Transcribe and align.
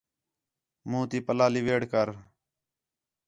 مُنہ 0.89 1.07
تی 1.09 1.19
پَلہ 1.25 1.47
لیویڑ 1.53 1.81
کر 1.91 2.07